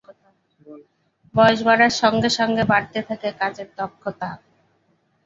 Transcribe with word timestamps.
বয়স 1.35 1.59
বাড়ার 1.67 1.93
সঙ্গে 2.01 2.29
সঙ্গে 2.39 2.63
বাড়তে 2.71 2.99
থাকে 3.07 3.29
কাজের 3.39 3.69
দক্ষতা। 3.77 4.29